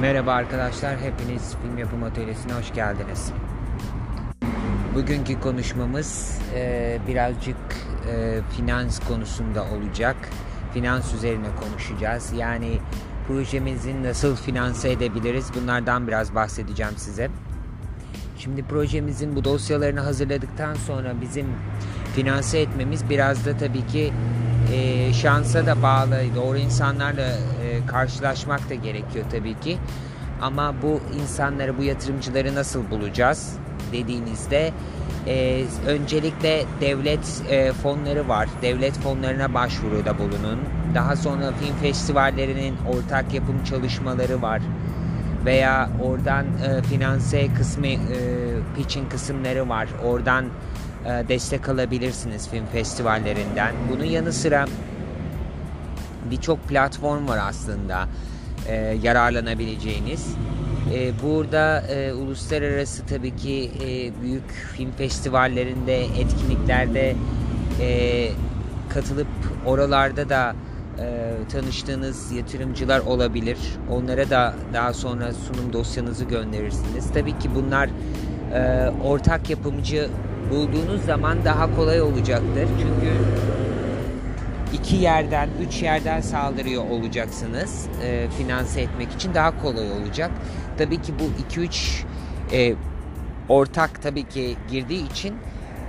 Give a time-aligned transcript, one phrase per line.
[0.00, 3.32] Merhaba arkadaşlar, hepiniz Film Yapım Atölyesi'ne hoş geldiniz.
[4.94, 7.56] Bugünkü konuşmamız e, birazcık
[8.10, 10.16] e, finans konusunda olacak.
[10.74, 12.32] Finans üzerine konuşacağız.
[12.32, 12.78] Yani
[13.28, 17.30] projemizin nasıl finanse edebiliriz bunlardan biraz bahsedeceğim size.
[18.38, 21.46] Şimdi projemizin bu dosyalarını hazırladıktan sonra bizim
[22.14, 24.12] finanse etmemiz biraz da tabii ki
[24.72, 27.38] e, şansa da bağlı, doğru insanlarla
[27.86, 29.78] karşılaşmak da gerekiyor tabii ki.
[30.42, 33.52] Ama bu insanları, bu yatırımcıları nasıl bulacağız
[33.92, 34.72] dediğinizde
[35.26, 38.48] e, öncelikle devlet e, fonları var.
[38.62, 40.58] Devlet fonlarına başvuruda bulunun.
[40.94, 44.62] Daha sonra film festivallerinin ortak yapım çalışmaları var.
[45.44, 47.98] Veya oradan e, finanse kısmı, e,
[48.76, 49.88] pitching kısımları var.
[50.04, 50.44] Oradan
[51.04, 53.72] e, destek alabilirsiniz film festivallerinden.
[53.92, 54.66] Bunun yanı sıra
[56.30, 58.08] birçok platform var aslında
[58.68, 60.26] e, yararlanabileceğiniz.
[60.94, 67.14] E, burada e, uluslararası tabii ki e, büyük film festivallerinde, etkinliklerde
[67.80, 68.28] e,
[68.88, 69.26] katılıp
[69.66, 70.54] oralarda da
[70.98, 73.58] e, tanıştığınız yatırımcılar olabilir.
[73.90, 77.12] Onlara da daha sonra sunum dosyanızı gönderirsiniz.
[77.14, 77.88] Tabii ki bunlar
[78.54, 80.08] e, ortak yapımcı
[80.50, 82.68] bulduğunuz zaman daha kolay olacaktır.
[82.80, 83.12] Çünkü
[84.86, 90.30] iki yerden, üç yerden saldırıyor olacaksınız e, finanse etmek için daha kolay olacak.
[90.78, 92.04] Tabii ki bu iki üç
[92.52, 92.74] e,
[93.48, 95.36] ortak tabii ki girdiği için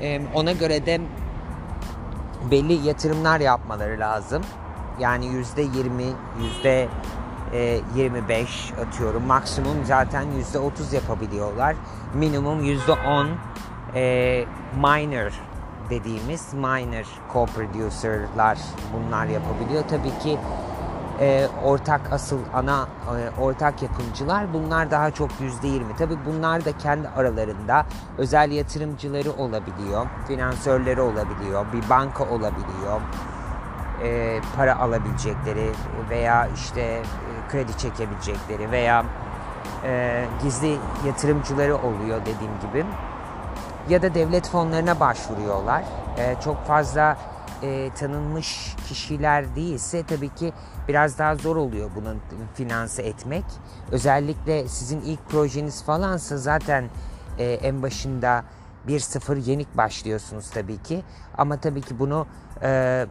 [0.02, 1.02] e, ona göre de
[2.52, 4.44] belli yatırımlar yapmaları lazım.
[5.00, 6.08] Yani yüzde yirmi,
[6.42, 6.88] yüzde
[7.95, 9.23] 25 atıyorum.
[9.23, 11.76] Maksimum zaten yüzde 30 yapabiliyorlar.
[12.14, 13.28] Minimum yüzde 10
[13.95, 14.45] e,
[14.76, 15.32] minor
[15.89, 18.57] dediğimiz minor co-producer'lar
[18.93, 19.83] bunlar yapabiliyor.
[19.89, 20.38] Tabii ki
[21.19, 25.95] e, ortak asıl ana e, ortak yapımcılar bunlar daha çok yüzde yirmi.
[25.95, 27.86] Tabii bunlar da kendi aralarında
[28.17, 33.02] özel yatırımcıları olabiliyor, finansörleri olabiliyor, bir banka olabiliyor,
[34.03, 35.71] e, para alabilecekleri
[36.09, 37.03] veya işte e,
[37.52, 39.05] kredi çekebilecekleri veya
[39.83, 40.77] e, gizli
[41.08, 42.86] yatırımcıları oluyor dediğim gibi
[43.89, 45.83] ya da devlet fonlarına başvuruyorlar.
[46.17, 47.17] E, çok fazla
[47.64, 50.53] e, tanınmış kişiler değilse tabii ki
[50.87, 52.21] biraz daha zor oluyor bunun
[52.53, 53.45] finanse etmek.
[53.92, 56.89] Özellikle sizin ilk projeniz falansa zaten
[57.37, 58.43] e, en başında
[58.87, 61.03] bir sıfır yenik başlıyorsunuz tabii ki.
[61.37, 62.27] Ama tabii ki bunu
[62.61, 63.05] e,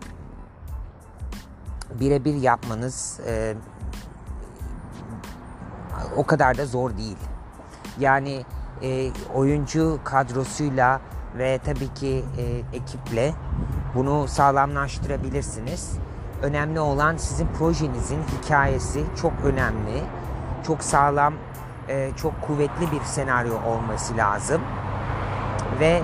[2.00, 3.54] birebir yapmanız e,
[6.16, 7.16] o kadar da zor değil.
[8.00, 8.44] Yani
[8.82, 11.00] e, oyuncu kadrosuyla
[11.38, 13.34] ve tabii ki e, ekiple
[13.94, 15.92] bunu sağlamlaştırabilirsiniz.
[16.42, 20.02] Önemli olan sizin projenizin hikayesi çok önemli.
[20.66, 21.34] Çok sağlam,
[21.88, 24.60] e, çok kuvvetli bir senaryo olması lazım.
[25.80, 26.02] Ve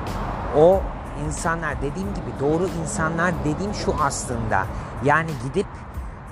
[0.56, 0.80] o
[1.26, 4.66] insanlar dediğim gibi doğru insanlar dediğim şu aslında.
[5.04, 5.66] Yani gidip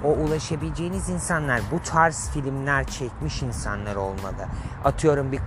[0.05, 4.47] o ulaşabileceğiniz insanlar bu tarz filmler çekmiş insanlar olmalı.
[4.85, 5.41] Atıyorum bir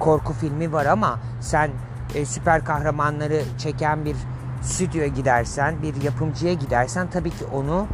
[0.00, 1.70] korku filmi var ama sen
[2.14, 4.16] e, süper kahramanları çeken bir
[4.62, 7.86] stüdyoya gidersen, bir yapımcıya gidersen tabii ki onu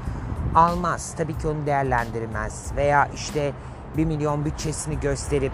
[0.55, 1.15] almaz.
[1.17, 2.73] Tabii ki onu değerlendirmez.
[2.77, 3.53] Veya işte
[3.97, 5.53] 1 milyon bütçesini gösterip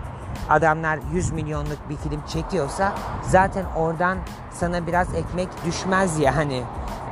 [0.51, 4.19] adamlar 100 milyonluk bir film çekiyorsa zaten oradan
[4.53, 6.63] sana biraz ekmek düşmez yani.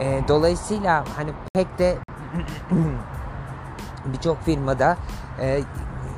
[0.00, 1.98] E, dolayısıyla hani pek de
[4.04, 4.96] birçok firmada
[5.40, 5.60] e,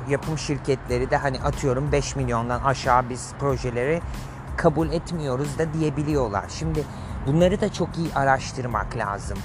[0.09, 4.01] yapım şirketleri de hani atıyorum 5 milyondan aşağı biz projeleri
[4.57, 6.45] kabul etmiyoruz da diyebiliyorlar.
[6.49, 6.83] Şimdi
[7.27, 9.37] bunları da çok iyi araştırmak lazım.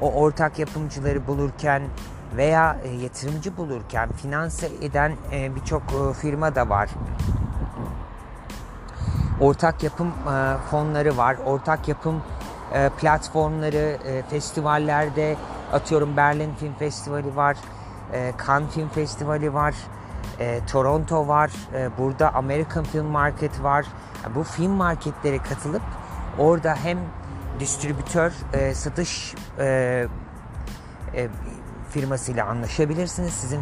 [0.00, 1.82] O ortak yapımcıları bulurken
[2.36, 6.90] veya e, yatırımcı bulurken finanse eden e, birçok e, firma da var.
[9.40, 10.12] Ortak yapım
[10.70, 11.36] fonları var.
[11.46, 12.22] Ortak yapım
[12.98, 13.98] platformları,
[14.30, 15.36] festivallerde
[15.72, 17.56] atıyorum Berlin Film Festivali var.
[18.14, 19.74] E, Cannes Film Festivali var.
[20.40, 21.50] E, Toronto var.
[21.74, 23.86] E, burada American Film Market var.
[24.34, 25.82] Bu film marketlere katılıp
[26.38, 26.98] orada hem
[27.60, 30.06] distribütör, e, satış e,
[31.14, 31.28] e,
[31.90, 33.32] firmasıyla anlaşabilirsiniz.
[33.32, 33.60] Sizin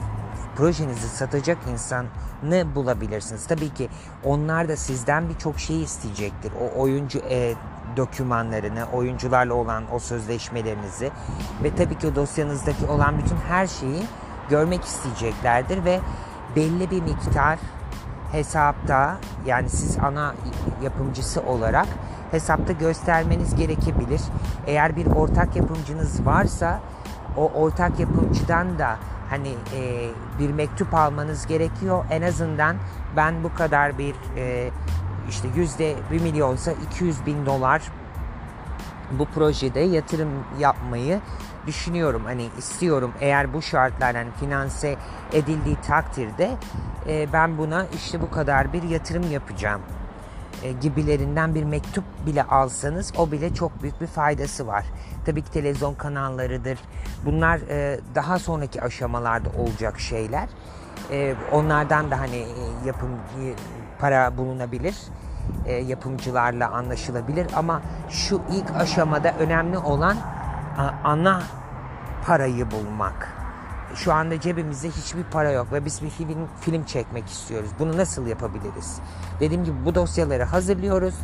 [0.56, 3.46] projenizi satacak insanı bulabilirsiniz.
[3.46, 3.88] Tabii ki
[4.24, 6.52] onlar da sizden birçok şey isteyecektir.
[6.60, 7.54] O oyuncu e,
[7.96, 11.10] dokümanlarını, oyuncularla olan o sözleşmelerinizi
[11.62, 14.02] ve tabii ki dosyanızdaki olan bütün her şeyi
[14.50, 16.00] görmek isteyeceklerdir ve
[16.56, 17.58] belli bir miktar
[18.32, 19.16] hesapta
[19.46, 20.34] yani siz ana
[20.82, 21.86] yapımcısı olarak
[22.30, 24.20] hesapta göstermeniz gerekebilir.
[24.66, 26.80] Eğer bir ortak yapımcınız varsa
[27.36, 28.96] o ortak yapımcıdan da
[29.30, 32.04] hani e, bir mektup almanız gerekiyor.
[32.10, 32.76] En azından
[33.16, 34.70] ben bu kadar bir e,
[35.28, 37.82] işte yüzde bir milyonsa 200 bin dolar
[39.18, 40.28] bu projede yatırım
[40.58, 41.20] yapmayı
[41.66, 42.22] düşünüyorum.
[42.24, 44.96] Hani istiyorum eğer bu şartlardan yani finanse
[45.32, 46.50] edildiği takdirde
[47.08, 49.80] e, ben buna işte bu kadar bir yatırım yapacağım
[50.62, 54.84] e, gibilerinden bir mektup bile alsanız o bile çok büyük bir faydası var.
[55.26, 56.78] Tabii ki televizyon kanallarıdır.
[57.24, 60.48] Bunlar e, daha sonraki aşamalarda olacak şeyler.
[61.10, 63.54] E, onlardan da hani e, yapım e,
[63.98, 64.96] para bulunabilir.
[65.66, 70.16] E, yapımcılarla anlaşılabilir ama şu ilk aşamada önemli olan
[71.04, 71.42] ana
[72.26, 73.28] parayı bulmak.
[73.94, 77.70] Şu anda cebimizde hiçbir para yok ve biz bir film, film çekmek istiyoruz.
[77.78, 79.00] Bunu nasıl yapabiliriz?
[79.40, 81.14] Dediğim gibi bu dosyaları hazırlıyoruz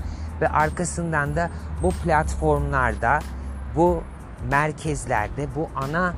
[0.40, 1.50] ve arkasından da
[1.82, 3.18] bu platformlarda,
[3.76, 4.02] bu
[4.50, 6.14] merkezlerde, bu ana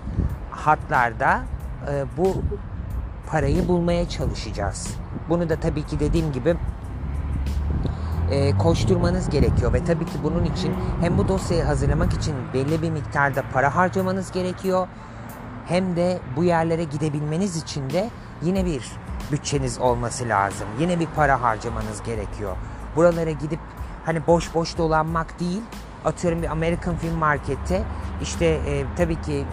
[0.50, 1.42] hatlarda
[1.90, 2.42] e, bu
[3.26, 4.94] parayı bulmaya çalışacağız.
[5.28, 6.56] Bunu da tabii ki dediğim gibi
[8.30, 12.90] e, koşturmanız gerekiyor ve tabii ki bunun için hem bu dosyayı hazırlamak için belli bir
[12.90, 14.88] miktarda para harcamanız gerekiyor
[15.68, 18.10] hem de bu yerlere gidebilmeniz için de
[18.42, 18.92] yine bir
[19.32, 20.66] bütçeniz olması lazım.
[20.80, 22.56] Yine bir para harcamanız gerekiyor.
[22.96, 23.60] Buralara gidip
[24.04, 25.62] hani boş boş dolanmak değil.
[26.04, 27.82] Atıyorum bir American Film Market'te
[28.22, 29.44] işte e, tabii ki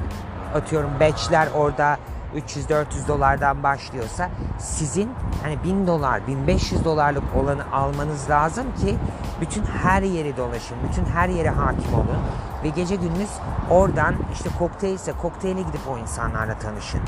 [0.55, 1.97] atıyorum batchler orada
[2.35, 4.29] 300-400 dolardan başlıyorsa
[4.59, 5.11] sizin
[5.43, 8.95] hani 1000 dolar, 1500 dolarlık olanı almanız lazım ki
[9.41, 12.17] bütün her yeri dolaşın, bütün her yere hakim olun
[12.63, 13.29] ve gece gündüz
[13.69, 17.01] oradan işte kokteyl ise kokteyle gidip o insanlarla tanışın.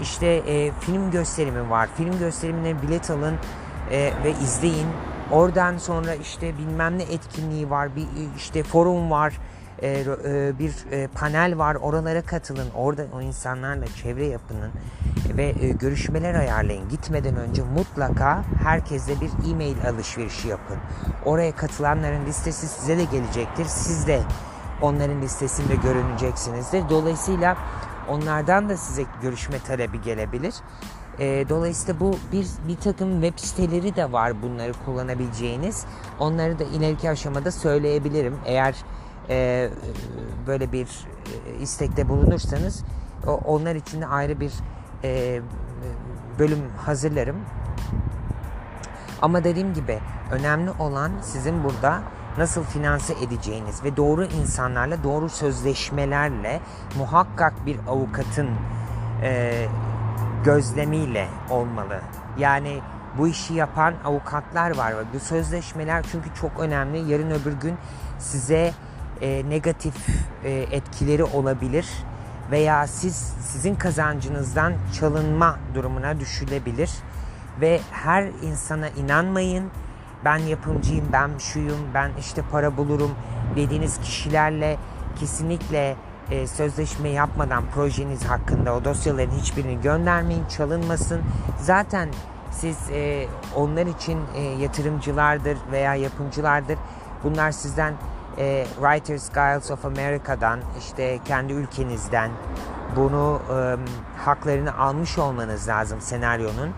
[0.00, 1.88] İşte e, film gösterimi var.
[1.96, 3.34] Film gösterimine bilet alın
[3.90, 4.86] e, ve izleyin.
[5.30, 9.38] Oradan sonra işte bilmem ne etkinliği var, bir işte forum var,
[9.82, 11.74] e, e, bir e, panel var.
[11.74, 12.70] Oralara katılın.
[12.76, 14.70] Orada o insanlarla çevre yapının
[15.36, 16.88] ve görüşmeler ayarlayın.
[16.88, 20.76] Gitmeden önce mutlaka herkese bir e-mail alışverişi yapın.
[21.24, 23.64] Oraya katılanların listesi size de gelecektir.
[23.64, 24.20] Siz de
[24.82, 26.88] onların listesinde görüneceksinizdir.
[26.88, 27.56] Dolayısıyla
[28.08, 30.54] onlardan da size görüşme talebi gelebilir.
[31.48, 35.84] Dolayısıyla bu bir, bir takım web siteleri de var bunları kullanabileceğiniz.
[36.18, 38.36] Onları da ileriki aşamada söyleyebilirim.
[38.44, 38.74] Eğer
[39.28, 39.68] e,
[40.46, 42.84] böyle bir e, istekte bulunursanız
[43.44, 44.52] onlar için de ayrı bir
[45.04, 45.40] e,
[46.38, 47.36] bölüm hazırlarım.
[49.22, 49.98] Ama dediğim gibi
[50.30, 52.02] önemli olan sizin burada
[52.38, 56.60] nasıl finanse edeceğiniz ve doğru insanlarla, doğru sözleşmelerle
[56.98, 58.48] muhakkak bir avukatın
[59.22, 59.64] e,
[60.44, 62.00] gözlemiyle olmalı.
[62.38, 62.80] Yani
[63.18, 67.12] bu işi yapan avukatlar var ve bu sözleşmeler çünkü çok önemli.
[67.12, 67.74] Yarın öbür gün
[68.18, 68.72] size
[69.22, 69.94] e, negatif
[70.44, 71.86] e, etkileri olabilir
[72.50, 76.90] veya siz sizin kazancınızdan çalınma durumuna düşülebilir
[77.60, 79.70] ve her insana inanmayın
[80.24, 83.10] ben yapımcıyım, ben şuyum, ben işte para bulurum
[83.56, 84.76] dediğiniz kişilerle
[85.20, 85.96] kesinlikle
[86.30, 91.20] e, sözleşme yapmadan projeniz hakkında o dosyaların hiçbirini göndermeyin, çalınmasın.
[91.60, 92.08] Zaten
[92.50, 93.26] siz e,
[93.56, 96.78] onlar için e, yatırımcılardır veya yapımcılardır.
[97.24, 97.94] Bunlar sizden
[98.38, 102.30] e, Writers Guild of America'dan işte kendi ülkenizden
[102.96, 103.76] bunu e,
[104.24, 106.70] haklarını almış olmanız lazım senaryonun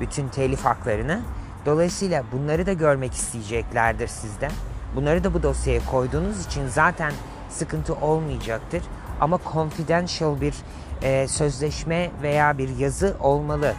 [0.00, 1.20] bütün telif haklarını.
[1.66, 4.52] Dolayısıyla bunları da görmek isteyeceklerdir sizden.
[4.96, 7.12] Bunları da bu dosyaya koyduğunuz için zaten
[7.48, 8.82] sıkıntı olmayacaktır.
[9.20, 10.54] Ama confidential bir
[11.02, 13.74] e, sözleşme veya bir yazı olmalı.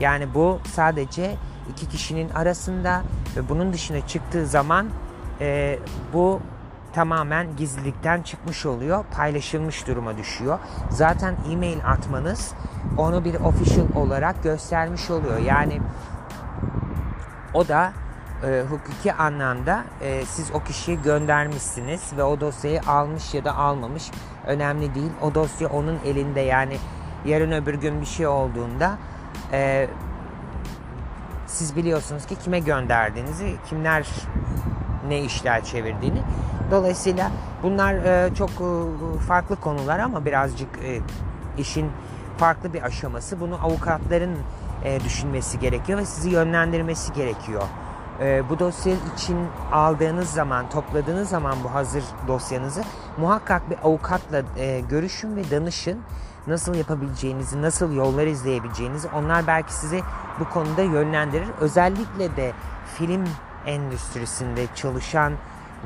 [0.00, 1.34] Yani bu sadece
[1.72, 3.02] iki kişinin arasında
[3.36, 4.88] ve bunun dışına çıktığı zaman
[5.40, 5.78] e,
[6.12, 6.40] bu
[6.94, 10.58] tamamen gizlilikten çıkmış oluyor, paylaşılmış duruma düşüyor.
[10.90, 12.54] Zaten e-mail atmanız
[12.98, 15.38] onu bir official olarak göstermiş oluyor.
[15.38, 15.80] Yani
[17.54, 17.92] o da
[18.46, 24.10] e, hukuki anlamda e, siz o kişiyi göndermişsiniz ve o dosyayı almış ya da almamış
[24.46, 25.10] önemli değil.
[25.22, 26.76] O dosya onun elinde yani
[27.24, 28.98] yarın öbür gün bir şey olduğunda
[29.52, 29.88] e,
[31.46, 34.06] siz biliyorsunuz ki kime gönderdiğinizi, kimler
[35.08, 36.22] ne işler çevirdiğini.
[36.70, 37.30] Dolayısıyla
[37.62, 41.00] bunlar e, çok e, farklı konular ama birazcık e,
[41.58, 41.90] işin
[42.38, 43.40] farklı bir aşaması.
[43.40, 44.38] Bunu avukatların
[45.04, 47.62] düşünmesi gerekiyor ve sizi yönlendirmesi gerekiyor.
[48.50, 49.38] Bu dosya için
[49.72, 52.82] aldığınız zaman, topladığınız zaman bu hazır dosyanızı
[53.18, 54.42] muhakkak bir avukatla
[54.88, 55.98] görüşün ve danışın.
[56.46, 60.00] Nasıl yapabileceğinizi, nasıl yollar izleyebileceğinizi onlar belki sizi
[60.40, 61.48] bu konuda yönlendirir.
[61.60, 62.52] Özellikle de
[62.98, 63.24] film
[63.66, 65.32] endüstrisinde çalışan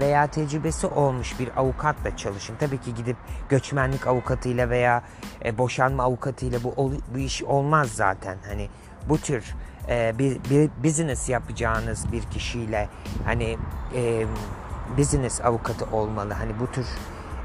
[0.01, 2.57] veya tecrübesi olmuş bir avukatla çalışın.
[2.61, 3.17] Tabii ki gidip
[3.49, 5.03] göçmenlik avukatıyla veya
[5.45, 8.39] e, boşanma avukatıyla bu bu iş olmaz zaten.
[8.49, 8.69] Hani
[9.09, 9.55] bu tür
[9.89, 12.89] e, bir, bir business yapacağınız bir kişiyle
[13.25, 13.59] hani
[13.95, 14.27] e,
[14.99, 16.35] business avukatı olmalı.
[16.35, 16.87] Hani bu tür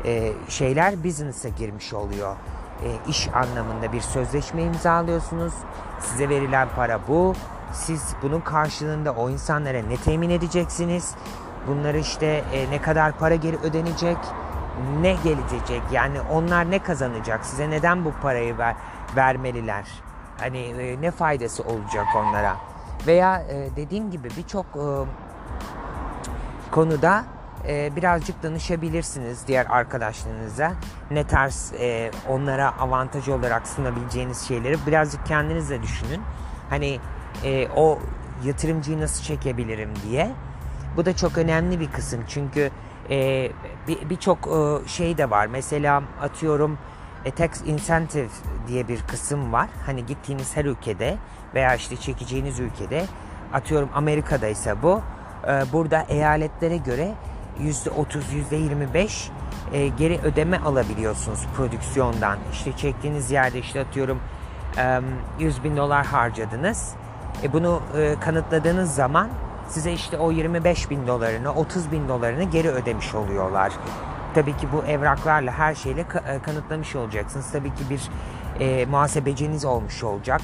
[0.06, 2.36] e, şeyler business'a girmiş oluyor.
[2.84, 5.54] E, iş anlamında bir sözleşme imzalıyorsunuz.
[6.00, 7.34] Size verilen para bu.
[7.74, 11.16] Siz bunun karşılığında o insanlara ne temin edeceksiniz?
[11.68, 14.18] Bunları işte e, ne kadar para geri ödenecek?
[15.02, 15.82] Ne gelecek?
[15.92, 17.46] Yani onlar ne kazanacak?
[17.46, 18.76] Size neden bu parayı ver,
[19.16, 19.88] vermeliler?
[20.40, 22.56] Hani e, ne faydası olacak onlara?
[23.08, 24.88] Veya e, dediğim gibi birçok e,
[26.72, 27.24] konuda
[27.68, 30.72] e, birazcık danışabilirsiniz diğer arkadaşlarınıza.
[31.12, 36.22] Ne tarz e, onlara avantaj olarak sunabileceğiniz şeyleri birazcık kendiniz de düşünün.
[36.70, 37.00] Hani
[37.44, 38.00] e, o
[38.46, 40.32] yatırımcıyı nasıl çekebilirim diye.
[40.98, 42.72] Bu da çok önemli bir kısım çünkü
[43.10, 43.50] e,
[44.10, 45.48] birçok bir e, şey de var.
[45.48, 46.78] Mesela atıyorum
[47.26, 48.28] e, tax incentive
[48.68, 49.70] diye bir kısım var.
[49.86, 51.18] Hani gittiğiniz her ülkede
[51.56, 53.06] veya işte çekeceğiniz ülkede
[53.54, 55.02] atıyorum Amerika'da ise bu.
[55.48, 57.14] E, burada eyaletlere göre
[57.60, 58.22] %30,
[58.52, 59.30] %25
[59.74, 62.38] e, geri ödeme alabiliyorsunuz prodüksiyondan.
[62.52, 64.20] İşte çektiğiniz yerde işte atıyorum
[64.78, 65.00] e,
[65.40, 66.96] 100 bin dolar harcadınız.
[67.44, 69.30] E, bunu e, kanıtladığınız zaman
[69.70, 73.74] size işte o 25 bin dolarını, 30 bin dolarını geri ödemiş oluyorlar.
[74.34, 77.52] Tabii ki bu evraklarla her şeyle e, kanıtlamış olacaksınız.
[77.52, 78.02] Tabii ki bir
[78.60, 80.42] e, muhasebeciniz olmuş olacak.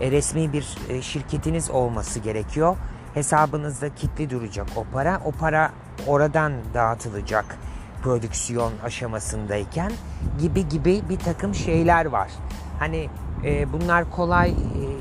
[0.00, 2.76] E, resmi bir e, şirketiniz olması gerekiyor.
[3.14, 5.20] Hesabınızda kilitli duracak o para.
[5.24, 5.70] O para
[6.06, 7.56] oradan dağıtılacak
[8.02, 9.92] prodüksiyon aşamasındayken
[10.40, 12.30] gibi gibi bir takım şeyler var.
[12.78, 13.08] Hani
[13.44, 14.54] e, bunlar kolay e,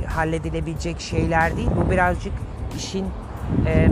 [0.09, 1.69] halledilebilecek şeyler değil.
[1.75, 2.33] Bu birazcık
[2.77, 3.05] işin
[3.65, 3.89] e,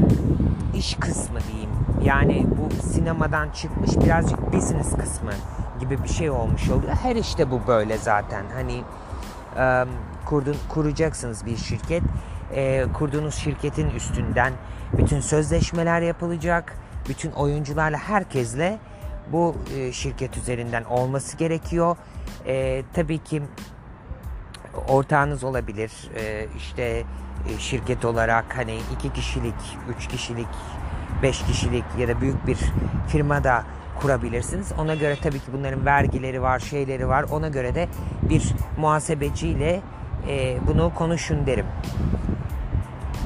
[0.76, 1.70] iş kısmı diyeyim.
[2.04, 5.32] Yani bu sinemadan çıkmış birazcık business kısmı
[5.80, 6.94] gibi bir şey olmuş oluyor.
[7.04, 8.44] Her işte bu böyle zaten.
[8.54, 8.82] Hani
[9.58, 9.86] e,
[10.26, 12.04] kurdun, kuracaksınız bir şirket.
[12.54, 14.54] E, kurduğunuz şirketin üstünden
[14.98, 16.74] bütün sözleşmeler yapılacak.
[17.10, 18.80] Bütün oyuncularla herkesle
[19.32, 21.98] bu e, şirket üzerinden olması gerekiyor.
[22.46, 23.44] E, tabii ki
[24.88, 25.92] ortağınız olabilir.
[26.16, 30.48] E, işte e, şirket olarak hani iki kişilik, üç kişilik,
[31.24, 32.58] beş kişilik ya da büyük bir
[33.08, 33.64] firmada
[34.02, 34.72] kurabilirsiniz.
[34.80, 37.26] Ona göre tabii ki bunların vergileri var, şeyleri var.
[37.32, 37.88] Ona göre de
[38.30, 39.82] bir muhasebeciyle
[40.28, 41.66] e, bunu konuşun derim.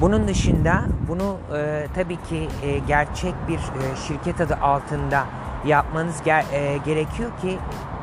[0.00, 5.24] Bunun dışında bunu e, tabii ki e, gerçek bir e, şirket adı altında
[5.66, 7.58] yapmanız ger- e, gerekiyor ki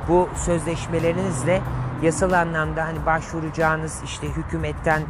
[0.08, 1.62] bu sözleşmelerinizle
[2.02, 5.02] yasal anlamda hani başvuracağınız işte hükümetten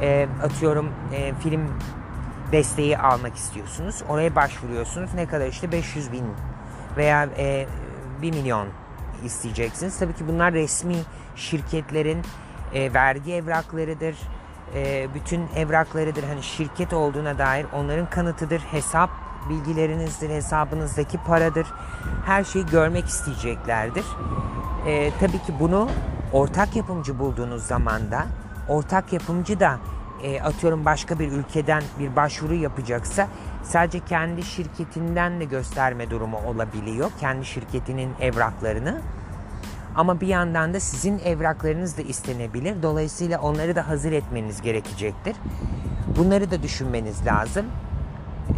[0.00, 1.60] e, atıyorum e, film
[2.52, 4.02] desteği almak istiyorsunuz.
[4.08, 5.14] Oraya başvuruyorsunuz.
[5.14, 6.24] Ne kadar işte 500 bin
[6.96, 7.66] veya e,
[8.22, 8.68] 1 milyon
[9.24, 9.98] isteyeceksiniz.
[9.98, 10.96] Tabii ki bunlar resmi
[11.36, 12.22] şirketlerin
[12.74, 14.16] e, vergi evraklarıdır.
[14.74, 16.24] E, bütün evraklarıdır.
[16.24, 18.60] Hani şirket olduğuna dair onların kanıtıdır.
[18.60, 19.10] Hesap
[19.48, 20.30] bilgilerinizdir.
[20.30, 21.66] Hesabınızdaki paradır.
[22.26, 24.04] Her şeyi görmek isteyeceklerdir.
[24.86, 25.88] E, tabii ki bunu
[26.32, 28.26] ortak yapımcı bulduğunuz zaman da
[28.68, 29.78] ortak yapımcı da
[30.22, 33.28] e, atıyorum başka bir ülkeden bir başvuru yapacaksa
[33.62, 37.10] sadece kendi şirketinden de gösterme durumu olabiliyor.
[37.20, 39.00] Kendi şirketinin evraklarını.
[39.94, 42.82] Ama bir yandan da sizin evraklarınız da istenebilir.
[42.82, 45.36] Dolayısıyla onları da hazır etmeniz gerekecektir.
[46.16, 47.66] Bunları da düşünmeniz lazım.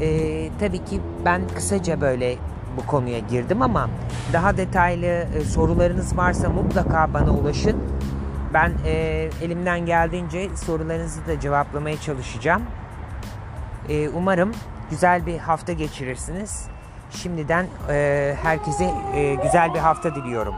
[0.01, 2.37] Ee, tabii ki ben kısaca böyle
[2.77, 3.89] bu konuya girdim ama
[4.33, 7.77] daha detaylı e, sorularınız varsa mutlaka bana ulaşın.
[8.55, 8.93] Ben e,
[9.43, 12.63] elimden geldiğince sorularınızı da cevaplamaya çalışacağım.
[13.89, 14.53] E, umarım
[14.91, 16.67] güzel bir hafta geçirirsiniz.
[17.11, 20.55] Şimdiden e, herkese e, güzel bir hafta diliyorum.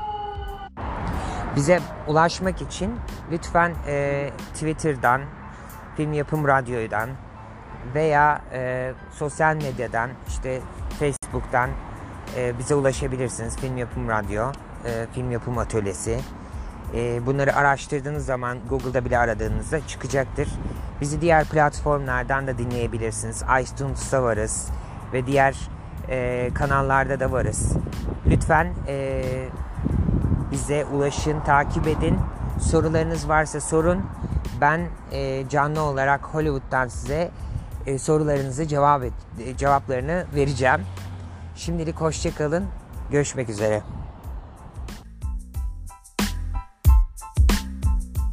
[1.57, 2.95] Bize ulaşmak için
[3.31, 5.21] lütfen e, Twitter'dan,
[5.97, 7.11] Film Yapım Radyo'dan
[7.95, 10.61] veya e, sosyal medyadan, işte
[10.99, 11.71] Facebook'tan
[12.37, 13.57] e, bize ulaşabilirsiniz.
[13.57, 14.53] Film Yapım Radyo,
[14.85, 16.21] e, Film Yapım Atölyesi.
[16.95, 20.49] E, bunları araştırdığınız zaman Google'da bile aradığınızda çıkacaktır.
[21.01, 23.43] Bizi diğer platformlardan da dinleyebilirsiniz.
[23.63, 24.69] iTunes'ta varız
[25.13, 25.57] ve diğer
[26.09, 27.73] e, kanallarda da varız.
[28.27, 29.25] Lütfen e,
[30.51, 32.19] bize ulaşın, takip edin.
[32.61, 34.07] Sorularınız varsa sorun.
[34.61, 34.81] Ben
[35.49, 37.31] canlı olarak Hollywood'dan size
[37.99, 39.13] sorularınızı cevap et,
[39.59, 40.81] cevaplarını vereceğim.
[41.65, 42.65] Şimdilik hoşçakalın.
[43.11, 43.83] Görüşmek üzere.